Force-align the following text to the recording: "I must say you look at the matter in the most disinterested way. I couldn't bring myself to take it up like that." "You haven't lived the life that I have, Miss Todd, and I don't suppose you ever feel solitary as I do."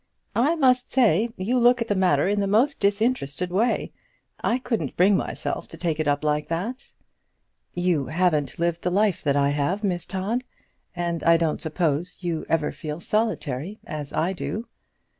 "I 0.35 0.55
must 0.55 0.91
say 0.91 1.29
you 1.37 1.59
look 1.59 1.79
at 1.79 1.87
the 1.87 1.93
matter 1.93 2.27
in 2.27 2.39
the 2.39 2.47
most 2.47 2.79
disinterested 2.79 3.51
way. 3.51 3.91
I 4.43 4.57
couldn't 4.57 4.97
bring 4.97 5.15
myself 5.15 5.67
to 5.67 5.77
take 5.77 5.99
it 5.99 6.07
up 6.07 6.23
like 6.23 6.47
that." 6.47 6.91
"You 7.75 8.07
haven't 8.07 8.57
lived 8.57 8.81
the 8.81 8.89
life 8.89 9.21
that 9.23 9.35
I 9.35 9.49
have, 9.49 9.83
Miss 9.83 10.07
Todd, 10.07 10.43
and 10.95 11.21
I 11.23 11.37
don't 11.37 11.61
suppose 11.61 12.17
you 12.23 12.47
ever 12.49 12.71
feel 12.71 12.99
solitary 12.99 13.79
as 13.85 14.11
I 14.11 14.33
do." 14.33 14.67